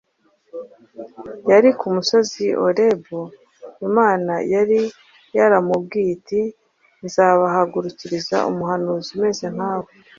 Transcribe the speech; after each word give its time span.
yari 1.51 1.69
ku 1.79 1.85
musozi 1.95 2.45
Horebu. 2.61 3.21
Imana 3.87 4.33
yari 4.53 4.79
yaramubwiye 5.37 6.11
iti,” 6.17 6.41
Nzabahagurukiriza 7.05 8.37
umuhanuzi 8.49 9.09
umeze 9.17 9.45
nkawe, 9.55 9.89